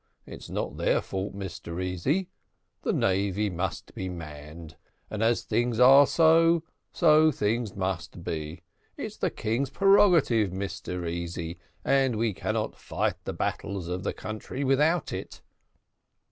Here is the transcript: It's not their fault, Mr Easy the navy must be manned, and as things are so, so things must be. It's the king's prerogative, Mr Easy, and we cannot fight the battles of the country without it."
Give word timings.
It's 0.25 0.49
not 0.49 0.77
their 0.77 0.99
fault, 0.99 1.35
Mr 1.37 1.79
Easy 1.79 2.27
the 2.81 2.91
navy 2.91 3.51
must 3.51 3.93
be 3.93 4.09
manned, 4.09 4.75
and 5.11 5.21
as 5.21 5.43
things 5.43 5.79
are 5.79 6.07
so, 6.07 6.63
so 6.91 7.31
things 7.31 7.75
must 7.75 8.23
be. 8.23 8.63
It's 8.97 9.17
the 9.17 9.29
king's 9.29 9.69
prerogative, 9.69 10.49
Mr 10.49 11.07
Easy, 11.07 11.59
and 11.85 12.15
we 12.15 12.33
cannot 12.33 12.75
fight 12.79 13.23
the 13.25 13.33
battles 13.33 13.87
of 13.89 14.01
the 14.01 14.11
country 14.11 14.63
without 14.63 15.13
it." 15.13 15.43